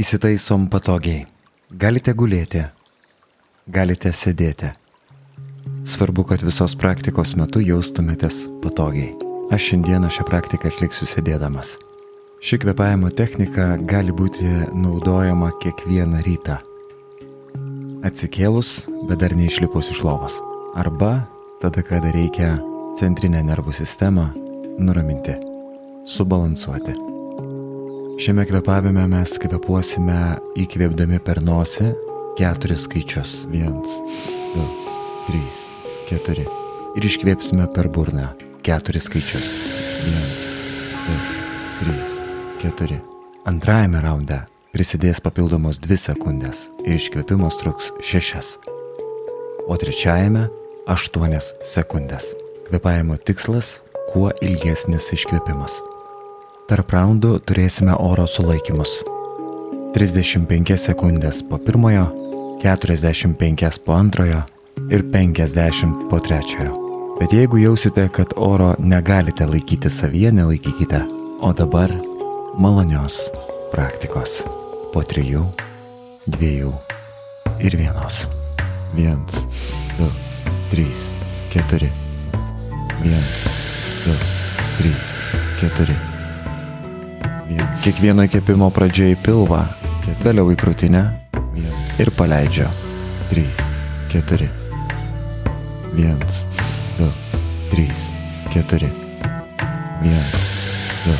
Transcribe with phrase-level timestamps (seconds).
[0.00, 1.26] Įsitaisom patogiai.
[1.76, 2.62] Galite gulėti,
[3.68, 4.70] galite sėdėti.
[5.92, 9.10] Svarbu, kad visos praktikos metu jaustumėtės patogiai.
[9.52, 11.74] Aš šiandieną šią praktiką atliksiu sėdėdamas.
[12.40, 16.56] Ši kvepavimo technika gali būti naudojama kiekvieną rytą.
[18.00, 20.40] Atsikėlus, bet dar neišlipus iš lovos.
[20.80, 21.26] Arba
[21.60, 22.54] tada, kada reikia
[22.96, 24.30] centrinę nervų sistemą
[24.80, 25.36] nuraminti,
[26.08, 27.19] subalansuoti.
[28.20, 30.14] Šiame kvepavime mes kvepuosime
[30.60, 31.86] įkvėpdami per nosį
[32.36, 33.30] keturis skaičius.
[33.48, 33.94] Vienas,
[34.52, 34.64] du,
[35.24, 35.60] trys,
[36.04, 36.44] keturi.
[37.00, 38.26] Ir iškvėpsime per burną
[38.66, 39.46] keturis skaičius.
[40.04, 40.42] Vienas,
[41.06, 41.14] du,
[41.80, 42.10] trys,
[42.60, 42.98] keturi.
[43.48, 44.42] Antrajame raunde
[44.74, 48.58] prisidės papildomos dvi sekundės ir iškvėpimas truks šešias.
[49.64, 50.50] O trečiajame-
[50.96, 52.34] aštuonias sekundės.
[52.68, 53.80] Kvepavimo tikslas-
[54.12, 55.80] kuo ilgesnis iškvėpimas.
[56.70, 59.00] Tarp raundų turėsime oro sulaikymus.
[59.96, 62.04] 35 sekundės po pirmojo,
[62.62, 64.44] 45 po antrojo
[64.94, 66.76] ir 50 po trečiojo.
[67.18, 71.00] Bet jeigu jausite, kad oro negalite laikyti savyje, nelaikykite.
[71.42, 71.90] O dabar
[72.54, 73.18] malonios
[73.72, 74.44] praktikos.
[74.94, 75.42] Po trijų,
[76.30, 76.70] dviejų
[77.66, 78.28] ir vienos.
[78.94, 79.42] Viens,
[79.98, 80.06] du,
[80.70, 81.08] trys,
[81.50, 81.90] keturi.
[83.02, 83.44] Viens,
[84.06, 84.16] du,
[84.78, 85.12] trys,
[85.58, 85.98] keturi.
[87.50, 89.64] Kiekvieno įkvėpimo pradžia į pilvą,
[90.22, 91.00] vėliau į krūtinę
[91.98, 92.68] ir paleidžia.
[93.30, 93.42] 3,
[94.12, 94.48] 4,
[95.98, 96.20] 1,
[96.98, 97.08] 2,
[97.72, 97.86] 3,
[98.54, 98.90] 4,
[100.06, 100.30] 1,
[101.06, 101.16] 2,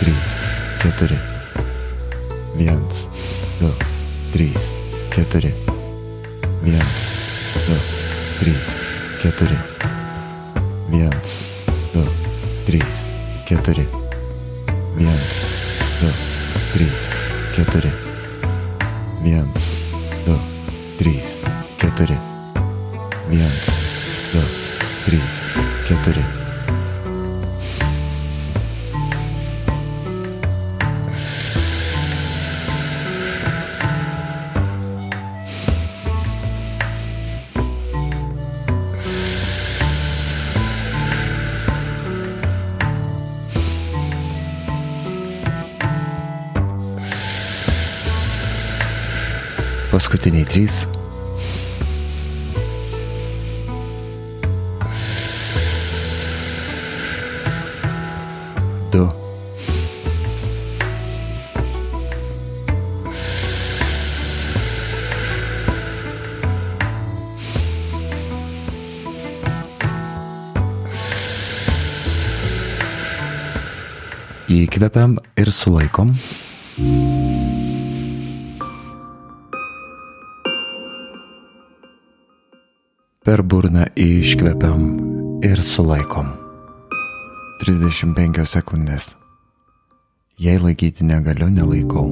[0.00, 0.14] 3,
[0.84, 1.16] 4,
[2.60, 2.76] 1,
[3.56, 3.72] 2, 3, 4, 1, 2,
[4.32, 4.76] 3, 4, 1, 2, 3, 4,
[6.66, 6.82] 1,
[7.66, 7.82] 2,
[8.42, 8.42] 3, 4.
[8.42, 8.54] 1, 2, 3,
[9.22, 9.58] 4.
[10.92, 11.10] 1,
[11.94, 12.06] 2,
[12.66, 12.82] 3,
[13.46, 13.86] 4
[16.02, 16.10] du,
[16.72, 17.12] trys,
[17.54, 17.90] keturi.
[19.22, 19.46] Viens,
[20.26, 20.34] du,
[20.98, 21.40] trys,
[21.78, 22.18] keturi.
[23.30, 23.66] Viens,
[24.32, 24.42] du,
[25.06, 25.46] trys,
[25.86, 26.41] keturi.
[49.92, 50.86] Paskutiniai trys.
[58.88, 59.04] Du.
[74.48, 76.16] Įkvepiam ir sulaikom.
[83.22, 84.80] Per burną iškvepiam
[85.46, 86.32] ir sulaikom.
[87.62, 89.12] 35 sekundės.
[90.42, 92.08] Jei laikyti negaliu, nelaikau.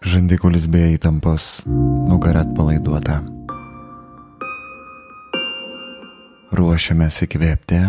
[0.00, 1.66] Žandikulis be įtampos,
[2.08, 3.20] nugara atpalaiduota.
[6.56, 7.84] Ruošiamės įkvėpti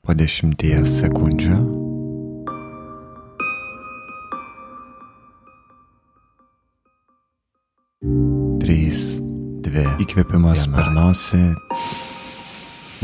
[0.00, 1.85] po 10 sekundžių.
[7.96, 9.22] Trys,
[9.64, 9.86] dvi.
[10.04, 11.54] Įkvėpimas per nosį.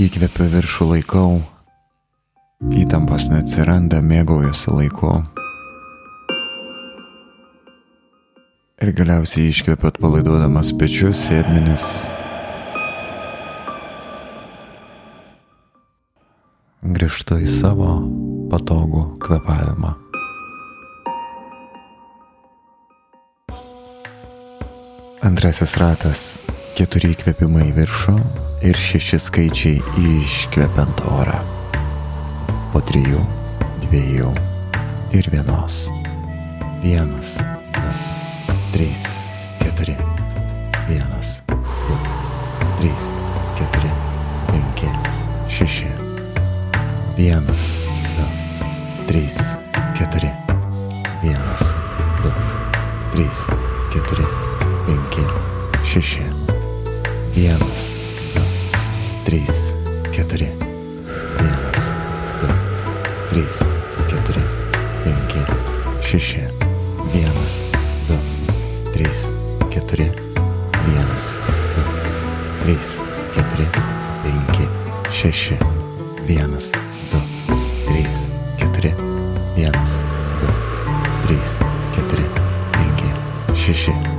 [0.05, 1.39] Įkvėpiu viršų laikau.
[2.77, 5.15] Įtampos neatsiranda, mėgaujuosi laiku.
[8.85, 11.89] Ir galiausiai iškvėpiu atpalaiduodamas pečius, sėdmenis.
[16.85, 17.97] Grįžtu į savo
[18.53, 20.12] patogų kvepavimą.
[25.43, 26.21] Antrasis ratas-
[26.79, 28.13] keturi įkvėpimai į viršų
[28.63, 31.41] ir šeši skaičiai iškvepiant orą.
[32.71, 33.19] Po trijų,
[33.83, 34.29] dviejų
[35.19, 35.89] ir vienos.
[36.85, 37.33] Vienas,
[37.75, 37.91] du,
[38.71, 39.03] trys,
[39.59, 39.97] keturi.
[40.87, 41.99] Vienas, du,
[42.79, 43.09] trys,
[43.59, 43.91] keturi,
[44.53, 44.95] penki,
[45.51, 45.91] šeši.
[47.19, 47.67] Vienas,
[48.15, 48.31] du,
[49.11, 49.43] trys,
[49.99, 50.31] keturi.
[51.27, 51.75] Vienas,
[52.23, 52.31] du,
[53.11, 53.43] trys,
[53.91, 54.52] keturi
[54.87, 55.23] penki,
[55.85, 56.23] šeši,
[57.35, 57.95] vienas,
[58.35, 58.41] du,
[59.25, 59.77] trys,
[60.13, 60.49] keturi,
[61.39, 61.91] vienas,
[62.41, 62.49] du,
[63.31, 63.63] trys,
[64.11, 64.43] keturi,
[65.05, 65.43] penki,
[66.03, 66.43] šeši,
[67.15, 67.63] vienas,
[68.09, 68.19] du,
[68.93, 69.31] trys,
[69.71, 70.11] keturi,
[70.87, 71.35] vienas,
[71.77, 71.83] du,
[72.65, 72.99] trys,
[73.35, 73.67] keturi,
[74.23, 74.67] penki,
[75.11, 75.59] šeši,
[76.27, 76.73] vienas,
[77.13, 77.21] du,
[77.87, 78.27] trys,
[78.59, 78.95] keturi,
[79.57, 80.01] vienas,
[80.41, 80.57] du,
[81.27, 81.55] trys,
[81.95, 82.27] keturi,
[82.73, 83.15] penki,
[83.55, 84.12] šeši.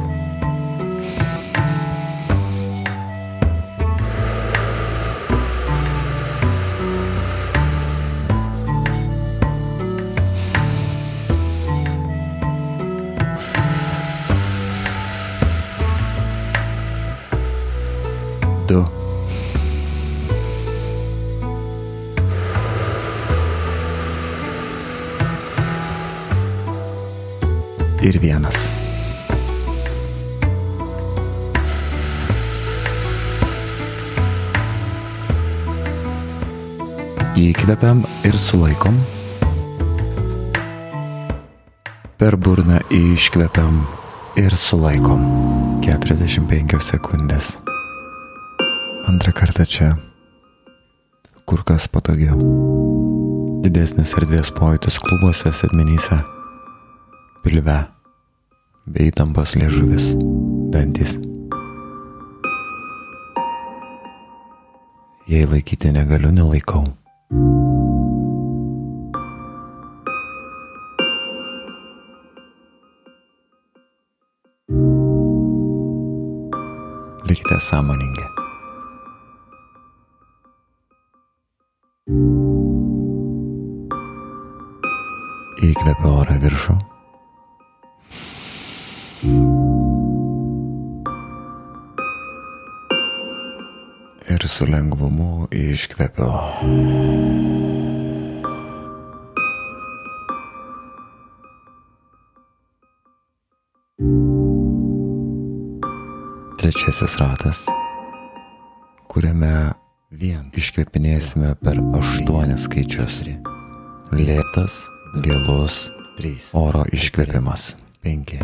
[18.68, 18.86] Du.
[28.04, 28.70] Ir vienas.
[37.36, 38.96] Įkvepiam ir sulaikom.
[42.16, 43.84] Per burną iškvepiam
[44.40, 45.28] ir sulaikom.
[45.84, 47.58] 45 sekundės.
[49.08, 49.94] Antrą kartą čia
[51.46, 52.38] kur kas patogiau.
[53.64, 56.18] Didesnis erdvės pojūtis klubuose, sėdmenyse,
[57.44, 57.78] pilve,
[58.88, 60.14] bei įtampas liežuvis,
[60.74, 61.18] dantis.
[65.30, 66.90] Jei laikyti negaliu, nelaikau.
[77.24, 78.43] Likite sąmoningi.
[85.64, 86.74] Įkvepiu orą viršų.
[94.34, 96.28] Ir su lengvumu iškvepiu.
[106.60, 107.64] Trečiasis ratas,
[109.08, 109.54] kuriame
[110.12, 113.22] vien iškvepinėsime per aštuonis skaičius.
[114.12, 114.82] Lėtas,
[115.22, 115.92] gilus,
[116.58, 117.76] oro iškvėpimas.
[118.04, 118.40] 5,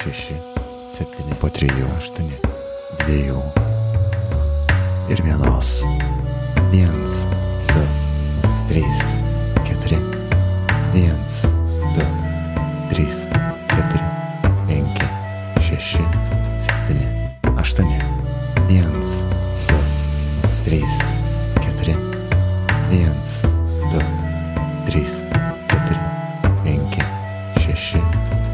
[0.00, 0.32] 6,
[0.90, 1.68] 7, po 3,
[2.00, 2.32] 8,
[3.04, 3.42] 2
[5.12, 5.84] ir vienos.
[6.72, 6.90] 1,
[7.70, 7.86] 2,
[8.72, 9.15] 3,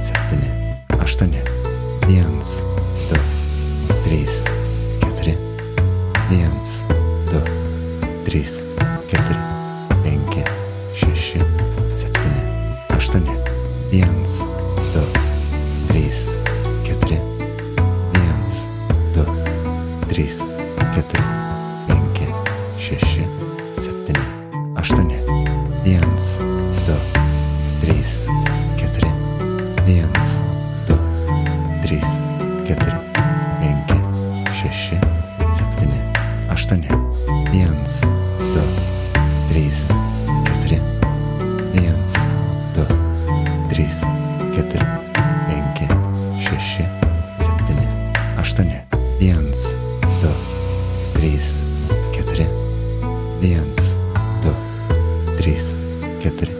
[0.03, 0.15] 7,
[0.99, 1.45] 8, 1,
[3.09, 3.23] 2,
[4.03, 4.27] 3,
[5.01, 5.37] 4,
[6.29, 6.85] 1,
[7.31, 7.43] 2,
[8.25, 8.43] 3,
[9.09, 9.23] 4,
[10.03, 10.45] 5,
[10.95, 11.39] 6,
[11.95, 12.19] 7,
[12.91, 13.23] 8,
[13.93, 14.11] 1,
[14.93, 15.07] 2,
[15.89, 16.11] 3,
[16.83, 17.23] 4,
[18.13, 18.69] 1,
[19.15, 19.27] 2,
[20.09, 20.29] 3,
[20.79, 21.07] 4,
[21.87, 22.27] 5,
[22.77, 22.99] 6,
[23.79, 24.19] 7,
[24.77, 25.07] 8,
[25.85, 26.52] 1, 2,
[44.53, 45.89] 4, 5,
[46.39, 46.85] 6,
[47.39, 47.73] 7,
[48.37, 48.65] 8,
[49.19, 49.53] 1,
[50.21, 50.35] 2,
[51.15, 51.39] 3,
[52.13, 52.47] 4,
[53.41, 53.75] 1,
[54.43, 54.55] 2,
[55.39, 55.57] 3,
[56.21, 56.53] 4,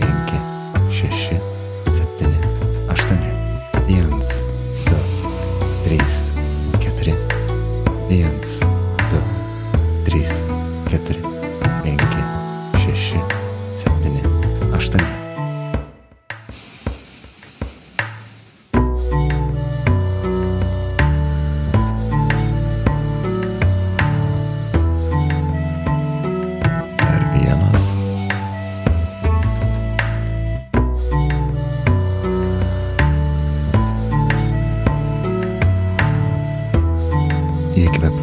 [0.00, 0.40] 5,
[0.90, 1.36] 6,
[1.90, 2.32] 7,
[2.88, 3.14] 8,
[3.86, 4.20] 1,
[4.86, 4.96] 2,
[5.84, 5.98] 3,
[6.80, 7.16] 4,
[8.08, 8.75] 1,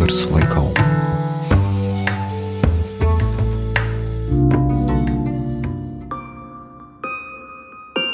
[0.03, 0.67] ir sulaikau.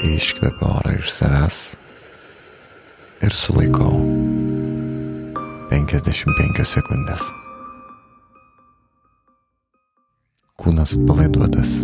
[0.06, 1.58] Iškvepiu orą iš savęs
[3.26, 3.96] ir sulaikau.
[5.70, 7.26] 55 sekundės.
[10.60, 11.80] Kūnas atpalaiduotas.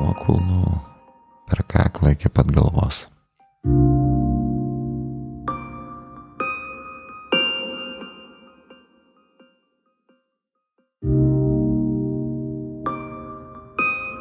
[0.00, 0.64] Nuo kulnų
[1.48, 3.06] per kaklą iki pat galvos.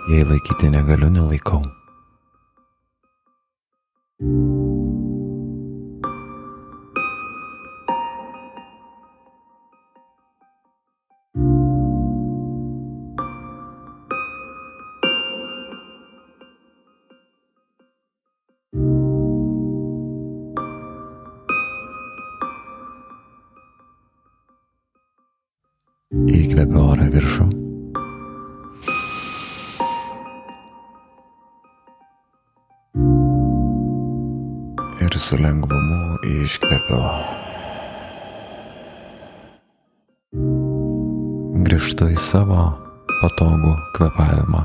[0.10, 1.62] jei laikyti negaliu, nelaikau.
[26.40, 27.69] Įkvepiu orą viršų.
[35.30, 37.00] Su lengvumu iškvepiu.
[41.68, 42.64] Grįžtu į savo
[43.20, 44.64] patogų kvepavimą.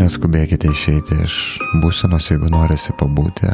[0.00, 1.36] Neskubėkite išeiti iš
[1.84, 3.52] būsenos, jeigu norisi pabūti.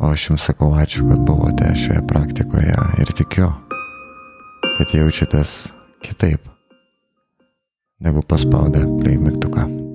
[0.00, 3.52] O aš jums sakau ačiū, kad buvote šioje praktikoje ir tikiu,
[4.64, 5.54] kad jaučiatės
[6.02, 6.50] kitaip,
[8.02, 9.89] negu paspaudę play mygtuką.